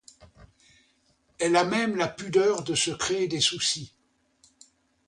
Elle 1.37 1.55
a 1.55 1.63
même 1.63 1.95
la 1.95 2.07
pudeur 2.07 2.63
de 2.63 2.73
se 2.73 2.89
créer 2.89 3.27
des 3.27 3.39
soucis. 3.39 3.93